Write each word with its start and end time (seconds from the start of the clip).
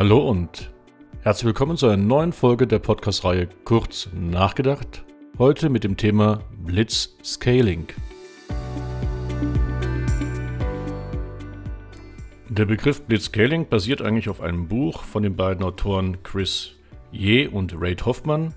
Hallo 0.00 0.26
und 0.26 0.70
herzlich 1.20 1.44
willkommen 1.44 1.76
zu 1.76 1.86
einer 1.86 1.98
neuen 1.98 2.32
Folge 2.32 2.66
der 2.66 2.78
Podcast-Reihe 2.78 3.50
Kurz 3.66 4.08
nachgedacht. 4.14 5.04
Heute 5.36 5.68
mit 5.68 5.84
dem 5.84 5.98
Thema 5.98 6.40
Blitz 6.56 7.18
Scaling. 7.22 7.86
Der 12.48 12.64
Begriff 12.64 13.02
Blitzscaling 13.02 13.68
basiert 13.68 14.00
eigentlich 14.00 14.30
auf 14.30 14.40
einem 14.40 14.68
Buch 14.68 15.02
von 15.02 15.22
den 15.22 15.36
beiden 15.36 15.62
Autoren 15.62 16.22
Chris 16.22 16.70
Ye 17.12 17.46
und 17.46 17.78
Ray 17.78 17.94
Hoffman, 17.96 18.54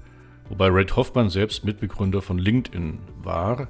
wobei 0.48 0.70
Ray 0.70 0.86
Hoffman 0.88 1.28
selbst 1.30 1.66
Mitbegründer 1.66 2.22
von 2.22 2.38
LinkedIn 2.38 3.00
war. 3.22 3.68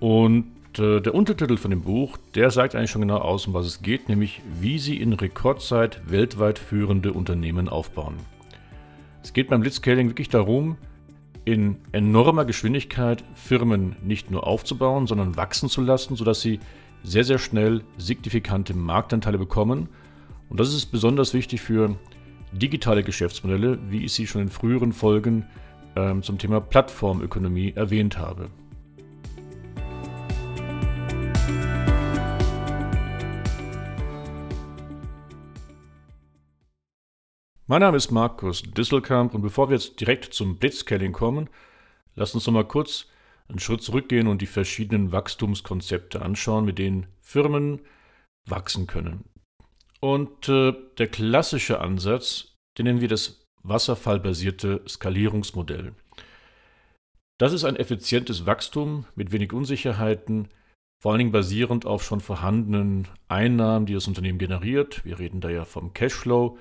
Und 0.00 0.55
äh, 0.78 1.00
der 1.00 1.14
Untertitel 1.14 1.56
von 1.56 1.70
dem 1.70 1.82
Buch, 1.82 2.16
der 2.34 2.50
sagt 2.50 2.74
eigentlich 2.74 2.90
schon 2.90 3.02
genau 3.02 3.18
aus, 3.18 3.46
um 3.46 3.54
was 3.54 3.66
es 3.66 3.82
geht, 3.82 4.08
nämlich 4.08 4.40
wie 4.60 4.78
sie 4.78 4.96
in 5.00 5.12
Rekordzeit 5.12 6.10
weltweit 6.10 6.58
führende 6.58 7.12
Unternehmen 7.12 7.68
aufbauen. 7.68 8.14
Es 9.22 9.32
geht 9.32 9.48
beim 9.48 9.60
Blitzscaling 9.60 10.08
wirklich 10.08 10.28
darum, 10.28 10.76
in 11.44 11.76
enormer 11.92 12.44
Geschwindigkeit 12.44 13.22
Firmen 13.34 13.96
nicht 14.02 14.30
nur 14.30 14.46
aufzubauen, 14.46 15.06
sondern 15.06 15.36
wachsen 15.36 15.68
zu 15.68 15.80
lassen, 15.80 16.16
sodass 16.16 16.40
sie 16.40 16.58
sehr, 17.02 17.24
sehr 17.24 17.38
schnell 17.38 17.82
signifikante 17.98 18.74
Marktanteile 18.74 19.38
bekommen. 19.38 19.88
Und 20.48 20.58
das 20.60 20.74
ist 20.74 20.86
besonders 20.86 21.34
wichtig 21.34 21.60
für 21.60 21.96
digitale 22.52 23.02
Geschäftsmodelle, 23.02 23.78
wie 23.90 24.04
ich 24.04 24.12
sie 24.12 24.26
schon 24.26 24.42
in 24.42 24.48
früheren 24.48 24.92
Folgen 24.92 25.46
äh, 25.94 26.20
zum 26.20 26.38
Thema 26.38 26.60
Plattformökonomie 26.60 27.72
erwähnt 27.76 28.18
habe. 28.18 28.48
Mein 37.68 37.80
Name 37.80 37.96
ist 37.96 38.12
Markus 38.12 38.62
Disselkamp 38.62 39.34
und 39.34 39.42
bevor 39.42 39.68
wir 39.68 39.74
jetzt 39.74 39.98
direkt 39.98 40.32
zum 40.32 40.56
Blitzscaling 40.56 41.10
kommen, 41.10 41.50
lass 42.14 42.32
uns 42.32 42.46
noch 42.46 42.54
mal 42.54 42.64
kurz 42.64 43.08
einen 43.48 43.58
Schritt 43.58 43.82
zurückgehen 43.82 44.28
und 44.28 44.40
die 44.40 44.46
verschiedenen 44.46 45.10
Wachstumskonzepte 45.10 46.22
anschauen, 46.22 46.64
mit 46.64 46.78
denen 46.78 47.08
Firmen 47.20 47.80
wachsen 48.48 48.86
können. 48.86 49.24
Und 49.98 50.48
äh, 50.48 50.74
der 50.98 51.08
klassische 51.08 51.80
Ansatz, 51.80 52.54
den 52.78 52.84
nennen 52.84 53.00
wir 53.00 53.08
das 53.08 53.44
wasserfallbasierte 53.64 54.82
Skalierungsmodell. 54.86 55.92
Das 57.36 57.52
ist 57.52 57.64
ein 57.64 57.74
effizientes 57.74 58.46
Wachstum 58.46 59.06
mit 59.16 59.32
wenig 59.32 59.52
Unsicherheiten, 59.52 60.50
vor 61.02 61.10
allen 61.10 61.18
Dingen 61.18 61.32
basierend 61.32 61.84
auf 61.84 62.04
schon 62.04 62.20
vorhandenen 62.20 63.08
Einnahmen, 63.26 63.86
die 63.86 63.94
das 63.94 64.06
Unternehmen 64.06 64.38
generiert. 64.38 65.04
Wir 65.04 65.18
reden 65.18 65.40
da 65.40 65.50
ja 65.50 65.64
vom 65.64 65.94
Cashflow 65.94 66.58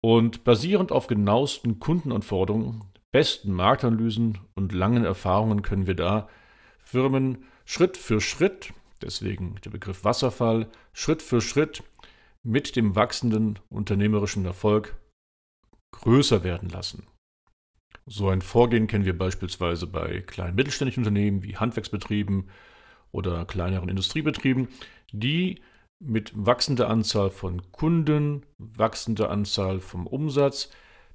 und 0.00 0.44
basierend 0.44 0.92
auf 0.92 1.06
genauesten 1.06 1.78
Kundenanforderungen, 1.80 2.84
besten 3.10 3.52
Marktanalysen 3.52 4.38
und 4.54 4.72
langen 4.72 5.04
Erfahrungen 5.04 5.62
können 5.62 5.86
wir 5.86 5.94
da 5.94 6.28
Firmen 6.78 7.44
Schritt 7.64 7.96
für 7.96 8.20
Schritt, 8.20 8.72
deswegen 9.02 9.56
der 9.64 9.70
Begriff 9.70 10.04
Wasserfall, 10.04 10.68
Schritt 10.92 11.22
für 11.22 11.40
Schritt 11.40 11.82
mit 12.42 12.76
dem 12.76 12.94
wachsenden 12.94 13.58
unternehmerischen 13.68 14.44
Erfolg 14.44 14.96
größer 15.92 16.44
werden 16.44 16.68
lassen. 16.68 17.06
So 18.06 18.28
ein 18.28 18.40
Vorgehen 18.40 18.86
kennen 18.86 19.04
wir 19.04 19.16
beispielsweise 19.16 19.86
bei 19.86 20.20
kleinen 20.20 20.54
mittelständischen 20.54 21.02
Unternehmen 21.02 21.42
wie 21.42 21.56
Handwerksbetrieben 21.56 22.48
oder 23.12 23.44
kleineren 23.44 23.88
Industriebetrieben, 23.88 24.68
die 25.12 25.60
mit 26.00 26.32
wachsender 26.34 26.88
Anzahl 26.88 27.30
von 27.30 27.72
Kunden, 27.72 28.44
wachsender 28.58 29.30
Anzahl 29.30 29.80
vom 29.80 30.06
Umsatz, 30.06 30.70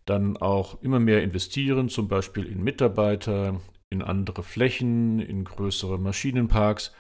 dann 0.06 0.38
auch 0.38 0.82
immer 0.82 1.00
mehr 1.00 1.24
investieren, 1.24 1.90
zum 1.90 2.08
Beispiel 2.08 2.46
in 2.46 2.64
Mitarbeiter, 2.64 3.62
in 3.90 4.02
andere 4.02 4.44
Flächen, 4.44 5.20
in 5.20 5.46
größere 5.46 5.98
Maschinenparks. 5.98 6.92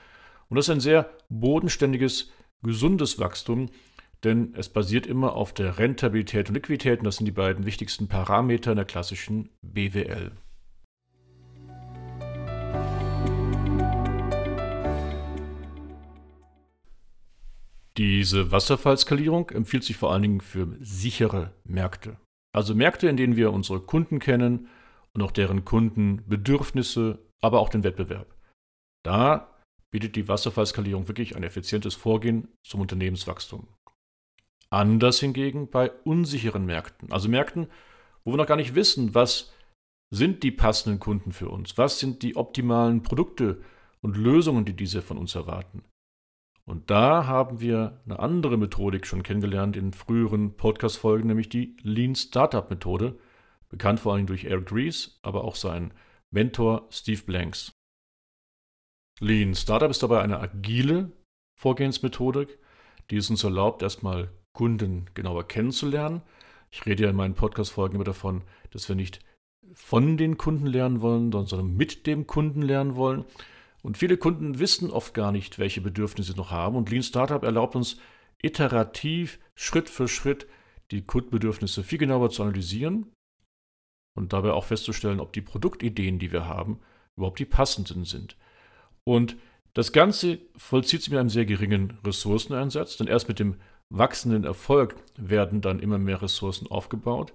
Und 0.49 0.57
das 0.57 0.67
ist 0.67 0.73
ein 0.73 0.79
sehr 0.79 1.09
bodenständiges, 1.29 2.31
gesundes 2.61 3.19
Wachstum, 3.19 3.69
denn 4.23 4.53
es 4.55 4.69
basiert 4.69 5.05
immer 5.05 5.35
auf 5.35 5.53
der 5.53 5.77
Rentabilität 5.79 6.47
und 6.47 6.55
Liquidität 6.55 6.99
und 6.99 7.05
das 7.05 7.17
sind 7.17 7.25
die 7.25 7.31
beiden 7.31 7.65
wichtigsten 7.65 8.07
Parameter 8.07 8.71
in 8.71 8.77
der 8.77 8.85
klassischen 8.85 9.49
BWL. 9.61 10.31
Diese 17.97 18.51
Wasserfallskalierung 18.51 19.51
empfiehlt 19.51 19.83
sich 19.83 19.97
vor 19.97 20.11
allen 20.11 20.23
Dingen 20.23 20.41
für 20.41 20.75
sichere 20.79 21.53
Märkte. 21.63 22.17
Also 22.55 22.73
Märkte, 22.73 23.07
in 23.07 23.17
denen 23.17 23.35
wir 23.35 23.53
unsere 23.53 23.81
Kunden 23.81 24.19
kennen 24.19 24.67
und 25.13 25.21
auch 25.21 25.31
deren 25.31 25.63
Kundenbedürfnisse, 25.63 27.19
aber 27.41 27.59
auch 27.59 27.69
den 27.69 27.83
Wettbewerb. 27.83 28.35
Da 29.03 29.59
bietet 29.91 30.15
die 30.15 30.27
Wasserfallskalierung 30.27 31.07
wirklich 31.07 31.35
ein 31.35 31.43
effizientes 31.43 31.93
Vorgehen 31.93 32.47
zum 32.63 32.81
Unternehmenswachstum. 32.81 33.67
Anders 34.71 35.19
hingegen 35.19 35.69
bei 35.69 35.91
unsicheren 36.03 36.65
Märkten, 36.65 37.11
also 37.11 37.29
Märkten, 37.29 37.67
wo 38.23 38.31
wir 38.31 38.37
noch 38.37 38.47
gar 38.47 38.55
nicht 38.55 38.73
wissen, 38.73 39.13
was 39.13 39.53
sind 40.11 40.41
die 40.41 40.51
passenden 40.51 40.99
Kunden 40.99 41.31
für 41.31 41.49
uns, 41.49 41.77
was 41.77 41.99
sind 41.99 42.23
die 42.23 42.35
optimalen 42.35 43.03
Produkte 43.03 43.61
und 44.01 44.17
Lösungen, 44.17 44.65
die 44.65 44.73
diese 44.75 45.03
von 45.03 45.17
uns 45.17 45.35
erwarten. 45.35 45.83
Und 46.65 46.89
da 46.89 47.27
haben 47.27 47.59
wir 47.59 48.01
eine 48.05 48.19
andere 48.19 48.57
Methodik 48.57 49.05
schon 49.05 49.23
kennengelernt 49.23 49.75
in 49.75 49.91
früheren 49.91 50.55
Podcast-Folgen, 50.55 51.27
nämlich 51.27 51.49
die 51.49 51.75
Lean 51.81 52.15
Startup 52.15 52.69
Methode, 52.69 53.19
bekannt 53.69 53.99
vor 53.99 54.13
allem 54.13 54.27
durch 54.27 54.45
Eric 54.45 54.71
Ries, 54.71 55.19
aber 55.23 55.43
auch 55.43 55.55
sein 55.55 55.93
Mentor 56.31 56.87
Steve 56.89 57.21
Blanks. 57.23 57.73
Lean 59.19 59.55
Startup 59.55 59.89
ist 59.89 60.03
dabei 60.03 60.21
eine 60.21 60.39
agile 60.39 61.11
Vorgehensmethodik, 61.59 62.57
die 63.09 63.17
es 63.17 63.29
uns 63.29 63.43
erlaubt, 63.43 63.81
erstmal 63.81 64.31
Kunden 64.53 65.09
genauer 65.13 65.47
kennenzulernen. 65.47 66.21
Ich 66.71 66.85
rede 66.85 67.03
ja 67.03 67.09
in 67.09 67.15
meinen 67.15 67.35
Podcast-Folgen 67.35 67.95
immer 67.95 68.03
davon, 68.03 68.43
dass 68.71 68.87
wir 68.87 68.95
nicht 68.95 69.19
von 69.73 70.17
den 70.17 70.37
Kunden 70.37 70.67
lernen 70.67 71.01
wollen, 71.01 71.31
sondern 71.31 71.75
mit 71.75 72.07
dem 72.07 72.25
Kunden 72.25 72.61
lernen 72.61 72.95
wollen. 72.95 73.25
Und 73.83 73.97
viele 73.97 74.17
Kunden 74.17 74.59
wissen 74.59 74.89
oft 74.89 75.13
gar 75.13 75.31
nicht, 75.31 75.59
welche 75.59 75.81
Bedürfnisse 75.81 76.31
sie 76.31 76.37
noch 76.37 76.51
haben. 76.51 76.75
Und 76.75 76.89
Lean 76.89 77.03
Startup 77.03 77.43
erlaubt 77.43 77.75
uns 77.75 77.97
iterativ, 78.41 79.39
Schritt 79.55 79.89
für 79.89 80.07
Schritt, 80.07 80.47
die 80.91 81.01
Kundenbedürfnisse 81.01 81.83
viel 81.83 81.97
genauer 81.97 82.29
zu 82.29 82.43
analysieren 82.43 83.11
und 84.15 84.33
dabei 84.33 84.51
auch 84.51 84.65
festzustellen, 84.65 85.19
ob 85.19 85.33
die 85.33 85.41
Produktideen, 85.41 86.19
die 86.19 86.31
wir 86.31 86.45
haben, 86.47 86.79
überhaupt 87.17 87.39
die 87.39 87.45
passenden 87.45 88.05
sind. 88.05 88.37
Und 89.03 89.35
das 89.73 89.91
Ganze 89.91 90.39
vollzieht 90.55 91.01
sich 91.01 91.09
mit 91.09 91.19
einem 91.19 91.29
sehr 91.29 91.45
geringen 91.45 91.97
Ressourceneinsatz, 92.05 92.97
denn 92.97 93.07
erst 93.07 93.27
mit 93.27 93.39
dem 93.39 93.55
wachsenden 93.89 94.43
Erfolg 94.43 94.95
werden 95.17 95.61
dann 95.61 95.79
immer 95.79 95.97
mehr 95.97 96.21
Ressourcen 96.21 96.67
aufgebaut. 96.67 97.33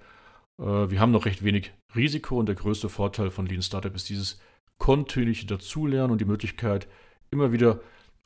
Äh, 0.61 0.91
wir 0.91 1.01
haben 1.01 1.13
noch 1.13 1.27
recht 1.27 1.43
wenig 1.43 1.73
Risiko 1.95 2.39
und 2.39 2.47
der 2.47 2.55
größte 2.55 2.89
Vorteil 2.89 3.31
von 3.31 3.47
Lean 3.47 3.63
Startup 3.63 3.95
ist 3.95 4.09
dieses 4.09 4.41
kontinuierliche 4.79 5.47
Dazulernen 5.47 6.13
und 6.13 6.21
die 6.21 6.25
Möglichkeit, 6.25 6.89
immer 7.31 7.53
wieder 7.53 7.81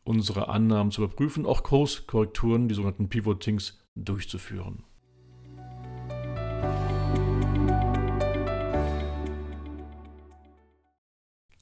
unsere 0.05 0.49
Annahmen 0.49 0.91
zu 0.91 1.03
überprüfen, 1.03 1.47
auch 1.47 1.63
Kurskorrekturen, 1.63 2.69
die 2.69 2.75
sogenannten 2.75 3.09
Pivotings, 3.09 3.79
durchzuführen. 3.95 4.85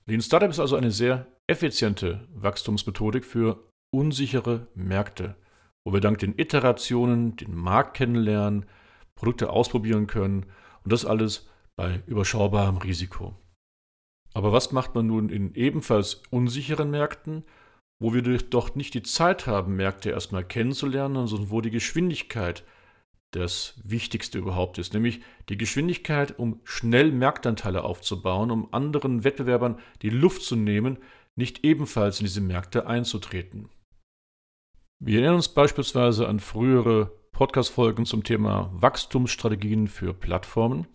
Lean 0.07 0.21
Startup 0.23 0.51
ist 0.51 0.61
also 0.61 0.77
eine 0.77 0.91
sehr 0.91 1.27
effiziente 1.47 2.27
Wachstumsmethodik 2.35 3.25
für 3.25 3.69
unsichere 3.93 4.67
Märkte, 4.75 5.37
wo 5.85 5.93
wir 5.93 6.01
dank 6.01 6.19
den 6.19 6.39
Iterationen 6.39 7.37
den 7.37 7.55
Markt 7.55 7.97
kennenlernen, 7.97 8.67
Produkte 9.15 9.51
ausprobieren 9.51 10.07
können 10.07 10.47
und 10.85 10.93
das 10.93 11.05
alles 11.05 11.49
bei 11.77 12.03
überschaubarem 12.07 12.79
Risiko. 12.79 13.40
Aber 14.33 14.53
was 14.53 14.73
macht 14.73 14.95
man 14.95 15.07
nun 15.07 15.29
in 15.29 15.55
ebenfalls 15.55 16.23
unsicheren 16.31 16.91
Märkten, 16.91 17.45
wo 18.01 18.15
wir 18.15 18.23
doch 18.23 18.75
nicht 18.75 18.95
die 18.95 19.03
Zeit 19.03 19.47
haben, 19.47 19.77
Märkte 19.77 20.11
erstmal 20.11 20.45
kennenzulernen, 20.45 21.27
sondern 21.27 21.51
wo 21.51 21.61
die 21.61 21.71
Geschwindigkeit 21.71 22.65
das 23.33 23.81
Wichtigste 23.85 24.39
überhaupt 24.39 24.79
ist, 24.79 24.95
nämlich 24.95 25.21
die 25.49 25.57
Geschwindigkeit, 25.57 26.39
um 26.39 26.61
schnell 26.65 27.13
Marktanteile 27.13 27.85
aufzubauen, 27.85 28.51
um 28.51 28.73
anderen 28.73 29.23
Wettbewerbern 29.23 29.79
die 30.03 30.11
Luft 30.11 30.43
zu 30.43 30.57
nehmen, 30.57 30.99
nicht 31.37 31.65
ebenfalls 31.65 32.21
in 32.21 32.27
diese 32.27 32.41
Märkte 32.41 32.87
einzutreten. 32.87 33.69
Wir 34.99 35.21
erinnern 35.21 35.37
uns 35.37 35.49
beispielsweise 35.49 36.29
an 36.29 36.41
frühere 36.41 37.13
Podcast-Folgen 37.33 38.05
zum 38.05 38.25
Thema 38.25 38.71
Wachstumsstrategien 38.75 39.87
für 39.87 40.13
Plattformen. 40.13 40.87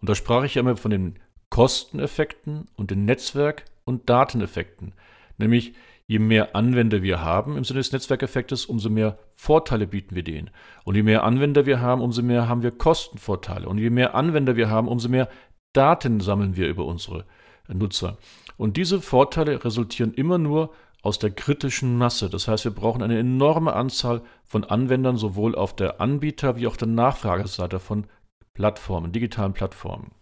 Und 0.00 0.08
da 0.08 0.14
sprach 0.14 0.44
ich 0.44 0.58
einmal 0.58 0.76
von 0.76 0.90
den 0.90 1.18
Kosteneffekten 1.58 2.66
und 2.76 2.92
den 2.92 3.04
Netzwerk- 3.04 3.64
und 3.84 4.08
Dateneffekten. 4.08 4.92
Nämlich 5.38 5.74
Je 6.10 6.20
mehr 6.20 6.56
Anwender 6.56 7.02
wir 7.02 7.20
haben 7.20 7.58
im 7.58 7.64
Sinne 7.64 7.80
des 7.80 7.92
Netzwerkeffektes, 7.92 8.64
umso 8.64 8.88
mehr 8.88 9.18
Vorteile 9.34 9.86
bieten 9.86 10.14
wir 10.14 10.22
denen. 10.22 10.48
Und 10.84 10.94
je 10.94 11.02
mehr 11.02 11.22
Anwender 11.22 11.66
wir 11.66 11.80
haben, 11.80 12.00
umso 12.00 12.22
mehr 12.22 12.48
haben 12.48 12.62
wir 12.62 12.70
Kostenvorteile. 12.70 13.68
Und 13.68 13.76
je 13.76 13.90
mehr 13.90 14.14
Anwender 14.14 14.56
wir 14.56 14.70
haben, 14.70 14.88
umso 14.88 15.10
mehr 15.10 15.28
Daten 15.74 16.20
sammeln 16.20 16.56
wir 16.56 16.68
über 16.68 16.86
unsere 16.86 17.26
Nutzer. 17.66 18.16
Und 18.56 18.78
diese 18.78 19.02
Vorteile 19.02 19.62
resultieren 19.62 20.14
immer 20.14 20.38
nur 20.38 20.72
aus 21.02 21.18
der 21.18 21.30
kritischen 21.30 21.98
Masse. 21.98 22.30
Das 22.30 22.48
heißt, 22.48 22.64
wir 22.64 22.72
brauchen 22.72 23.02
eine 23.02 23.18
enorme 23.18 23.74
Anzahl 23.74 24.22
von 24.44 24.64
Anwendern, 24.64 25.18
sowohl 25.18 25.54
auf 25.54 25.76
der 25.76 26.00
Anbieter- 26.00 26.56
wie 26.56 26.68
auch 26.68 26.78
der 26.78 26.88
Nachfrageseite 26.88 27.80
von 27.80 28.06
Plattformen, 28.54 29.12
digitalen 29.12 29.52
Plattformen. 29.52 30.12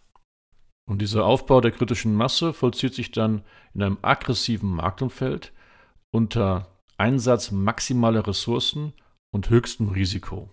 Und 0.88 1.03
dieser 1.03 1.25
Aufbau 1.25 1.61
der 1.61 1.73
kritischen 1.73 2.15
Masse 2.15 2.53
vollzieht 2.53 2.94
sich 2.94 3.11
dann 3.11 3.43
in 3.75 3.83
einem 3.83 3.99
aggressiven 4.03 4.71
Marktumfeld 4.71 5.53
unter 6.12 6.81
Einsatz 6.97 7.50
maximaler 7.50 8.27
Ressourcen 8.27 8.93
und 9.35 9.50
höchstem 9.50 9.88
Risiko. 9.88 10.49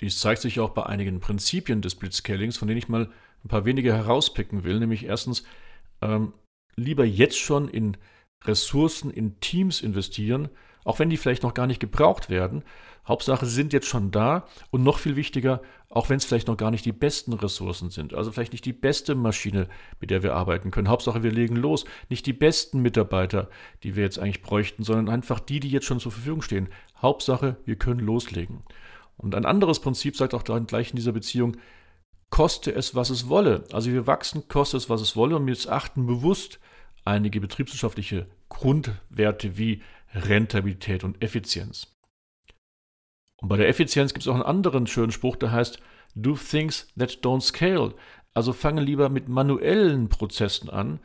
Dies 0.00 0.18
zeigt 0.18 0.40
sich 0.40 0.58
auch 0.58 0.70
bei 0.70 0.84
einigen 0.86 1.20
Prinzipien 1.20 1.82
des 1.82 1.94
Blitzscalings, 1.94 2.56
von 2.56 2.66
denen 2.66 2.78
ich 2.78 2.88
mal 2.88 3.10
ein 3.44 3.48
paar 3.48 3.64
wenige 3.64 3.92
herauspicken 3.92 4.64
will. 4.64 4.80
Nämlich 4.80 5.04
erstens, 5.04 5.44
ähm, 6.00 6.32
lieber 6.74 7.04
jetzt 7.04 7.38
schon 7.38 7.68
in 7.68 7.96
Ressourcen, 8.44 9.10
in 9.10 9.38
Teams 9.40 9.80
investieren, 9.80 10.48
auch 10.84 10.98
wenn 10.98 11.10
die 11.10 11.16
vielleicht 11.16 11.42
noch 11.42 11.54
gar 11.54 11.66
nicht 11.66 11.80
gebraucht 11.80 12.30
werden. 12.30 12.64
Hauptsache, 13.06 13.46
sind 13.46 13.72
jetzt 13.72 13.88
schon 13.88 14.12
da 14.12 14.46
und 14.70 14.84
noch 14.84 14.98
viel 14.98 15.16
wichtiger, 15.16 15.60
auch 15.88 16.08
wenn 16.08 16.18
es 16.18 16.24
vielleicht 16.24 16.46
noch 16.46 16.56
gar 16.56 16.70
nicht 16.70 16.84
die 16.84 16.92
besten 16.92 17.32
Ressourcen 17.32 17.90
sind. 17.90 18.14
Also 18.14 18.30
vielleicht 18.30 18.52
nicht 18.52 18.64
die 18.64 18.72
beste 18.72 19.14
Maschine, 19.14 19.68
mit 20.00 20.10
der 20.10 20.22
wir 20.22 20.34
arbeiten 20.34 20.70
können. 20.70 20.88
Hauptsache, 20.88 21.22
wir 21.22 21.32
legen 21.32 21.56
los. 21.56 21.84
Nicht 22.08 22.26
die 22.26 22.32
besten 22.32 22.80
Mitarbeiter, 22.80 23.48
die 23.82 23.96
wir 23.96 24.04
jetzt 24.04 24.18
eigentlich 24.18 24.42
bräuchten, 24.42 24.84
sondern 24.84 25.08
einfach 25.08 25.40
die, 25.40 25.60
die 25.60 25.68
jetzt 25.68 25.86
schon 25.86 26.00
zur 26.00 26.12
Verfügung 26.12 26.42
stehen. 26.42 26.68
Hauptsache, 27.00 27.56
wir 27.64 27.76
können 27.76 28.00
loslegen. 28.00 28.62
Und 29.16 29.34
ein 29.34 29.44
anderes 29.44 29.80
Prinzip 29.80 30.16
sagt 30.16 30.34
auch 30.34 30.42
dann 30.42 30.66
gleich 30.66 30.90
in 30.90 30.96
dieser 30.96 31.12
Beziehung, 31.12 31.56
koste 32.30 32.74
es, 32.74 32.94
was 32.94 33.10
es 33.10 33.28
wolle. 33.28 33.64
Also 33.72 33.92
wir 33.92 34.06
wachsen, 34.06 34.48
koste 34.48 34.76
es, 34.76 34.88
was 34.88 35.00
es 35.00 35.16
wolle 35.16 35.36
und 35.36 35.46
wir 35.46 35.56
achten 35.70 36.06
bewusst 36.06 36.60
einige 37.04 37.40
betriebswirtschaftliche 37.40 38.26
Grundwerte 38.48 39.58
wie 39.58 39.82
Rentabilität 40.12 41.04
und 41.04 41.22
Effizienz. 41.22 41.94
Und 43.40 43.48
bei 43.48 43.56
der 43.56 43.68
Effizienz 43.68 44.12
gibt 44.12 44.22
es 44.22 44.28
auch 44.28 44.34
einen 44.34 44.42
anderen 44.44 44.86
schönen 44.86 45.12
Spruch, 45.12 45.36
der 45.36 45.52
heißt 45.52 45.80
Do 46.14 46.36
things 46.36 46.86
that 46.96 47.18
don't 47.22 47.42
scale. 47.42 47.94
Also 48.34 48.52
fange 48.52 48.80
lieber 48.80 49.08
mit 49.08 49.28
manuellen 49.28 50.08
Prozessen 50.08 50.70
an, 50.70 51.00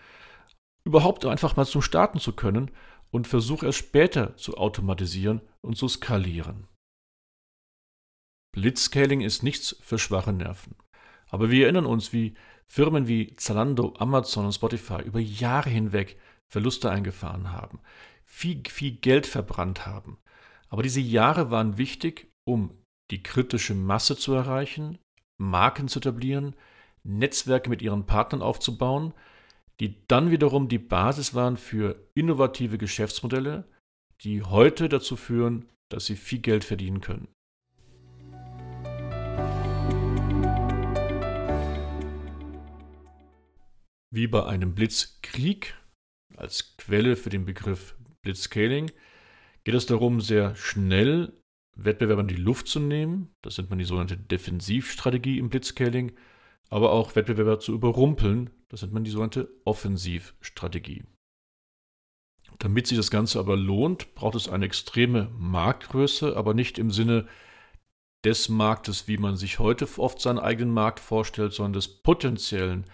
überhaupt 0.85 1.25
einfach 1.25 1.55
mal 1.55 1.65
zum 1.65 1.81
Starten 1.81 2.19
zu 2.19 2.33
können 2.33 2.71
und 3.09 3.27
versuche 3.27 3.67
es 3.67 3.75
später 3.75 4.35
zu 4.37 4.57
automatisieren 4.57 5.41
und 5.61 5.77
zu 5.77 5.87
skalieren. 5.87 6.67
Blitzscaling 8.53 9.21
ist 9.21 9.43
nichts 9.43 9.75
für 9.81 9.99
schwache 9.99 10.33
Nerven. 10.33 10.75
Aber 11.29 11.51
wir 11.51 11.65
erinnern 11.65 11.85
uns, 11.85 12.13
wie 12.13 12.35
Firmen 12.65 13.07
wie 13.07 13.35
Zalando, 13.35 13.93
Amazon 13.97 14.45
und 14.45 14.53
Spotify 14.53 15.01
über 15.01 15.19
Jahre 15.19 15.69
hinweg 15.69 16.17
Verluste 16.49 16.89
eingefahren 16.89 17.51
haben, 17.51 17.79
viel, 18.27 18.61
viel 18.69 18.91
Geld 18.91 19.25
verbrannt 19.25 19.85
haben. 19.85 20.17
Aber 20.69 20.83
diese 20.83 20.99
Jahre 20.99 21.49
waren 21.49 21.77
wichtig, 21.77 22.31
um 22.45 22.71
die 23.09 23.23
kritische 23.23 23.73
Masse 23.73 24.17
zu 24.17 24.33
erreichen, 24.33 24.99
Marken 25.39 25.87
zu 25.87 25.99
etablieren, 25.99 26.55
Netzwerke 27.03 27.69
mit 27.69 27.81
ihren 27.81 28.05
Partnern 28.05 28.41
aufzubauen, 28.41 29.13
die 29.79 30.05
dann 30.07 30.31
wiederum 30.31 30.67
die 30.67 30.79
Basis 30.79 31.33
waren 31.33 31.55
für 31.55 32.07
innovative 32.15 32.77
Geschäftsmodelle, 32.77 33.65
die 34.21 34.43
heute 34.43 34.89
dazu 34.89 35.15
führen, 35.15 35.69
dass 35.89 36.05
sie 36.05 36.15
viel 36.15 36.39
Geld 36.39 36.63
verdienen 36.63 37.01
können. 37.01 37.27
Wie 44.11 44.27
bei 44.27 44.45
einem 44.45 44.73
Blitzkrieg 44.73 45.75
als 46.35 46.75
Quelle 46.77 47.15
für 47.15 47.29
den 47.29 47.45
Begriff 47.45 47.95
Blitzscaling 48.23 48.91
geht 49.63 49.75
es 49.75 49.85
darum, 49.85 50.21
sehr 50.21 50.55
schnell 50.55 51.33
Wettbewerbern 51.75 52.27
die 52.27 52.35
Luft 52.35 52.67
zu 52.67 52.79
nehmen. 52.79 53.35
Das 53.41 53.57
nennt 53.57 53.69
man 53.69 53.79
die 53.79 53.85
sogenannte 53.85 54.17
Defensivstrategie 54.17 55.37
im 55.37 55.49
Blitzscaling. 55.49 56.13
Aber 56.69 56.91
auch 56.91 57.15
Wettbewerber 57.15 57.59
zu 57.59 57.73
überrumpeln. 57.73 58.49
Das 58.69 58.81
nennt 58.81 58.93
man 58.93 59.03
die 59.03 59.11
sogenannte 59.11 59.49
Offensivstrategie. 59.63 61.05
Damit 62.59 62.87
sich 62.87 62.97
das 62.97 63.11
Ganze 63.11 63.39
aber 63.39 63.55
lohnt, 63.55 64.15
braucht 64.15 64.35
es 64.35 64.49
eine 64.49 64.65
extreme 64.65 65.29
Marktgröße, 65.37 66.35
aber 66.35 66.53
nicht 66.53 66.79
im 66.79 66.91
Sinne 66.91 67.27
des 68.25 68.49
Marktes, 68.49 69.07
wie 69.07 69.17
man 69.17 69.37
sich 69.37 69.59
heute 69.59 69.87
oft 69.97 70.19
seinen 70.19 70.39
eigenen 70.39 70.73
Markt 70.73 70.99
vorstellt, 70.99 71.53
sondern 71.53 71.73
des 71.73 72.01
potenziellen 72.01 72.85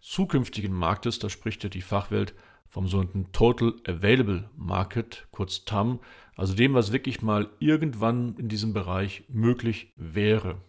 zukünftigen 0.00 0.72
Marktes, 0.72 1.20
da 1.20 1.30
spricht 1.30 1.62
ja 1.62 1.70
die 1.70 1.82
Fachwelt 1.82 2.34
vom 2.72 2.88
sogenannten 2.88 3.30
Total 3.32 3.74
Available 3.86 4.48
Market, 4.56 5.28
kurz 5.30 5.66
TAM, 5.66 6.00
also 6.36 6.54
dem, 6.54 6.72
was 6.72 6.90
wirklich 6.90 7.20
mal 7.20 7.50
irgendwann 7.58 8.34
in 8.38 8.48
diesem 8.48 8.72
Bereich 8.72 9.24
möglich 9.28 9.92
wäre. 9.96 10.62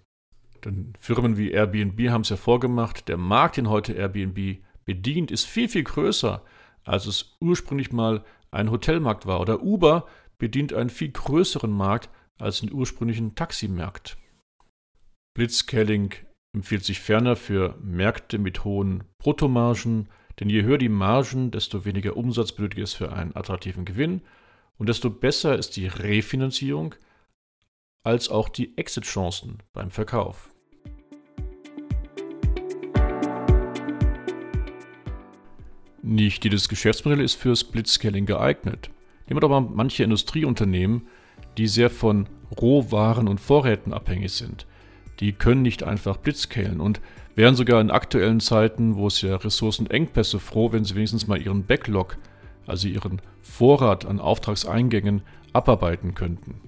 Denn 0.66 0.92
Firmen 1.00 1.38
wie 1.38 1.52
Airbnb 1.52 2.10
haben 2.10 2.22
es 2.22 2.30
ja 2.30 2.36
vorgemacht, 2.36 3.08
der 3.08 3.16
Markt, 3.16 3.56
den 3.56 3.70
heute 3.70 3.94
Airbnb 3.94 4.62
bedient, 4.84 5.32
ist 5.32 5.46
viel, 5.46 5.70
viel 5.70 5.84
größer, 5.84 6.44
als 6.84 7.06
es 7.06 7.38
ursprünglich 7.40 7.94
mal 7.94 8.26
ein 8.52 8.70
Hotelmarkt 8.70 9.26
war. 9.26 9.40
Oder 9.40 9.64
Uber 9.64 10.06
bedient 10.38 10.74
einen 10.74 10.90
viel 10.90 11.12
größeren 11.12 11.72
Markt 11.72 12.10
als 12.38 12.60
den 12.60 12.74
ursprünglichen 12.74 13.36
Taximarkt. 13.36 14.18
Blitzscaling 15.36 16.14
empfiehlt 16.54 16.84
sich 16.84 17.00
ferner 17.00 17.38
für 17.38 17.78
Märkte 17.82 18.40
mit 18.40 18.66
hohen 18.66 19.06
Bruttomargen, 19.20 20.10
denn 20.40 20.50
je 20.50 20.64
höher 20.64 20.78
die 20.78 20.90
Margen, 20.90 21.52
desto 21.52 21.86
weniger 21.86 22.18
Umsatz 22.18 22.52
benötigt 22.52 22.84
es 22.84 22.94
für 22.94 23.14
einen 23.14 23.36
attraktiven 23.36 23.86
Gewinn 23.86 24.22
und 24.78 24.90
desto 24.90 25.10
besser 25.10 25.58
ist 25.58 25.76
die 25.76 25.88
Refinanzierung 25.88 26.96
als 28.04 28.30
auch 28.30 28.50
die 28.50 28.78
Exit-Chancen 28.78 29.60
beim 29.72 29.92
Verkauf. 29.92 30.50
Nicht 36.02 36.44
jedes 36.44 36.68
Geschäftsmodell 36.68 37.22
ist 37.22 37.36
fürs 37.36 37.64
Blitzscaling 37.64 38.26
geeignet. 38.26 38.90
Nehmen 39.28 39.42
wir 39.42 39.48
mal 39.48 39.62
manche 39.62 40.04
Industrieunternehmen, 40.04 41.08
die 41.58 41.68
sehr 41.68 41.90
von 41.90 42.28
Rohwaren 42.60 43.30
und 43.30 43.40
Vorräten 43.40 43.94
abhängig 43.94 44.34
sind 44.34 44.68
die 45.20 45.34
können 45.34 45.62
nicht 45.62 45.84
einfach 45.84 46.18
blitzscalen 46.18 46.80
und 46.80 47.02
wären 47.36 47.56
sogar 47.56 47.82
in 47.82 47.92
aktuellen 47.92 48.40
Zeiten, 48.40 48.96
wo 48.96 49.08
es 49.08 49.22
ja 49.22 49.36
Ressourcenengpässe 49.36 50.40
froh, 50.40 50.72
wenn 50.72 50.84
sie 50.84 50.96
wenigstens 50.96 51.28
mal 51.28 51.42
ihren 51.42 51.66
Backlog, 51.66 52.18
also 52.66 52.88
ihren 52.88 53.22
Vorrat 53.42 54.06
an 54.06 54.20
Auftragseingängen, 54.20 55.22
abarbeiten 55.52 56.16
könnten. 56.16 56.62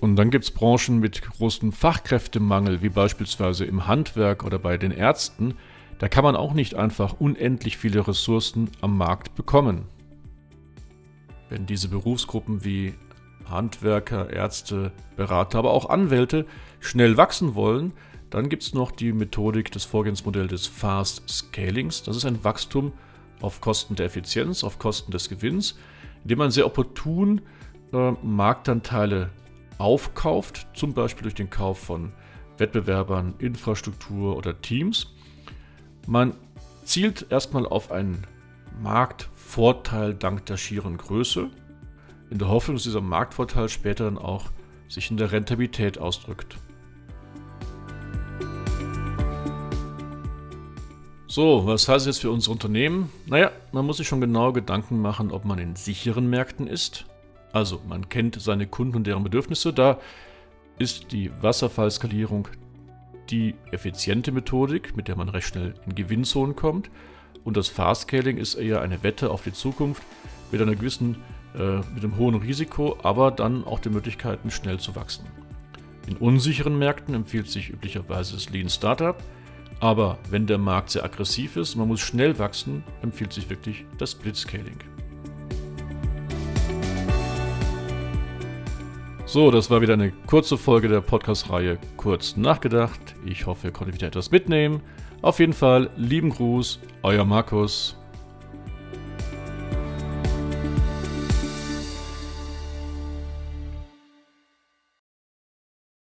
Und 0.00 0.16
dann 0.16 0.30
gibt 0.30 0.44
es 0.44 0.50
Branchen 0.50 1.00
mit 1.00 1.22
großem 1.22 1.72
Fachkräftemangel, 1.72 2.82
wie 2.82 2.88
beispielsweise 2.88 3.64
im 3.64 3.86
Handwerk 3.86 4.44
oder 4.44 4.58
bei 4.58 4.78
den 4.78 4.92
Ärzten. 4.92 5.54
Da 5.98 6.08
kann 6.08 6.22
man 6.22 6.36
auch 6.36 6.54
nicht 6.54 6.74
einfach 6.74 7.14
unendlich 7.18 7.76
viele 7.76 8.06
Ressourcen 8.06 8.70
am 8.80 8.96
Markt 8.96 9.34
bekommen. 9.34 9.86
Wenn 11.48 11.66
diese 11.66 11.88
Berufsgruppen 11.88 12.64
wie 12.64 12.94
Handwerker, 13.50 14.30
Ärzte, 14.30 14.92
Berater, 15.16 15.58
aber 15.58 15.72
auch 15.72 15.88
Anwälte 15.88 16.46
schnell 16.80 17.16
wachsen 17.16 17.54
wollen, 17.54 17.92
dann 18.30 18.48
gibt 18.48 18.62
es 18.62 18.74
noch 18.74 18.90
die 18.90 19.12
Methodik 19.12 19.72
des 19.72 19.84
Vorgehensmodells 19.84 20.50
des 20.50 20.66
Fast 20.66 21.28
Scalings. 21.28 22.02
Das 22.02 22.16
ist 22.16 22.24
ein 22.24 22.44
Wachstum 22.44 22.92
auf 23.40 23.60
Kosten 23.60 23.94
der 23.94 24.06
Effizienz, 24.06 24.64
auf 24.64 24.78
Kosten 24.78 25.12
des 25.12 25.28
Gewinns, 25.28 25.78
indem 26.22 26.38
man 26.38 26.50
sehr 26.50 26.66
opportun 26.66 27.40
äh, 27.92 28.12
Marktanteile 28.22 29.30
aufkauft, 29.78 30.66
zum 30.74 30.92
Beispiel 30.92 31.22
durch 31.22 31.34
den 31.34 31.50
Kauf 31.50 31.78
von 31.78 32.12
Wettbewerbern, 32.58 33.34
Infrastruktur 33.38 34.36
oder 34.36 34.60
Teams. 34.60 35.14
Man 36.06 36.34
zielt 36.84 37.26
erstmal 37.30 37.66
auf 37.66 37.92
einen 37.92 38.26
Marktvorteil 38.82 40.14
dank 40.14 40.46
der 40.46 40.56
schieren 40.56 40.96
Größe 40.96 41.50
in 42.30 42.38
der 42.38 42.48
Hoffnung, 42.48 42.76
dass 42.76 42.84
dieser 42.84 43.00
Marktvorteil 43.00 43.68
später 43.68 44.04
dann 44.04 44.18
auch 44.18 44.46
sich 44.88 45.10
in 45.10 45.16
der 45.16 45.32
Rentabilität 45.32 45.98
ausdrückt. 45.98 46.58
So, 51.26 51.66
was 51.66 51.88
heißt 51.88 52.06
das 52.06 52.16
jetzt 52.16 52.22
für 52.22 52.30
unser 52.30 52.50
Unternehmen? 52.50 53.12
Naja, 53.26 53.52
man 53.72 53.84
muss 53.84 53.98
sich 53.98 54.08
schon 54.08 54.20
genau 54.20 54.52
Gedanken 54.52 55.00
machen, 55.00 55.30
ob 55.30 55.44
man 55.44 55.58
in 55.58 55.76
sicheren 55.76 56.28
Märkten 56.28 56.66
ist. 56.66 57.04
Also, 57.52 57.80
man 57.86 58.08
kennt 58.08 58.40
seine 58.40 58.66
Kunden 58.66 58.96
und 58.96 59.06
deren 59.06 59.24
Bedürfnisse. 59.24 59.72
Da 59.72 59.98
ist 60.78 61.12
die 61.12 61.30
Wasserfallskalierung 61.42 62.48
die 63.30 63.54
effiziente 63.72 64.32
Methodik, 64.32 64.96
mit 64.96 65.08
der 65.08 65.16
man 65.16 65.28
recht 65.28 65.48
schnell 65.48 65.74
in 65.86 65.94
Gewinnzonen 65.94 66.56
kommt. 66.56 66.90
Und 67.44 67.56
das 67.56 67.68
Fast 67.68 68.02
Scaling 68.02 68.38
ist 68.38 68.54
eher 68.54 68.80
eine 68.80 69.02
Wette 69.02 69.30
auf 69.30 69.42
die 69.42 69.52
Zukunft 69.52 70.02
mit 70.50 70.60
einer 70.60 70.74
gewissen 70.74 71.16
äh, 71.56 71.76
mit 71.94 72.04
einem 72.04 72.16
hohen 72.16 72.34
Risiko, 72.34 72.98
aber 73.02 73.30
dann 73.30 73.64
auch 73.64 73.78
die 73.78 73.90
Möglichkeiten, 73.90 74.50
schnell 74.50 74.78
zu 74.78 74.96
wachsen. 74.96 75.26
In 76.06 76.16
unsicheren 76.16 76.78
Märkten 76.78 77.14
empfiehlt 77.14 77.48
sich 77.48 77.70
üblicherweise 77.70 78.34
das 78.34 78.50
Lean 78.50 78.68
Startup, 78.68 79.16
aber 79.80 80.18
wenn 80.30 80.46
der 80.46 80.58
Markt 80.58 80.90
sehr 80.90 81.04
aggressiv 81.04 81.56
ist 81.56 81.74
und 81.74 81.80
man 81.80 81.88
muss 81.88 82.00
schnell 82.00 82.38
wachsen, 82.38 82.82
empfiehlt 83.02 83.32
sich 83.32 83.48
wirklich 83.50 83.84
das 83.98 84.14
Blitzscaling. 84.14 84.78
So, 89.28 89.50
das 89.50 89.70
war 89.70 89.82
wieder 89.82 89.92
eine 89.92 90.10
kurze 90.26 90.56
Folge 90.56 90.88
der 90.88 91.02
Podcast-Reihe 91.02 91.78
Kurz 91.98 92.38
nachgedacht. 92.38 93.14
Ich 93.26 93.44
hoffe, 93.44 93.66
ihr 93.66 93.72
konntet 93.74 93.94
wieder 93.94 94.06
etwas 94.06 94.30
mitnehmen. 94.30 94.80
Auf 95.20 95.38
jeden 95.38 95.52
Fall 95.52 95.90
lieben 95.96 96.30
Gruß, 96.30 96.80
euer 97.02 97.26
Markus. 97.26 97.97